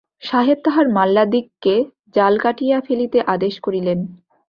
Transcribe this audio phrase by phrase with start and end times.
[0.23, 1.75] সাহেব তাঁহার মাল্লাদিগকে
[2.15, 3.99] জাল কাটিয়া ফেলিতে আদেশ করিলেন।